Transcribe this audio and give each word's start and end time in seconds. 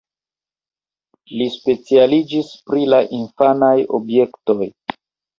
Li 1.41 1.47
specialiĝis 1.55 2.49
pri 2.69 2.87
la 2.93 3.01
infanaj 3.17 3.75
objektoj. 3.99 4.57